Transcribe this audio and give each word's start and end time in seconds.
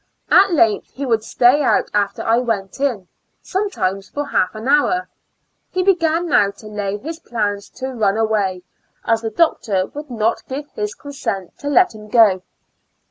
At 0.31 0.51
length 0.51 0.89
he 0.89 1.05
would 1.05 1.23
stay 1.23 1.61
out 1.61 1.91
after 1.93 2.23
I 2.23 2.39
went 2.39 2.79
in, 2.79 3.07
sometimes 3.43 4.09
for 4.09 4.25
half 4.25 4.55
an 4.55 4.67
hour— 4.67 5.07
he 5.75 5.83
began 5.83 6.27
now 6.27 6.49
to 6.49 6.65
lay 6.65 6.97
his 6.97 7.19
plans 7.19 7.69
to 7.75 7.89
run 7.89 8.17
away, 8.17 8.63
as 9.05 9.21
the 9.21 9.29
doctor 9.29 9.85
would 9.93 10.09
not 10.09 10.47
give 10.47 10.71
his 10.71 10.95
consent 10.95 11.55
to 11.59 11.67
let 11.69 11.93
him 11.93 12.07
go. 12.09 12.41